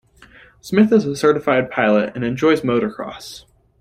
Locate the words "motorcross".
2.61-3.45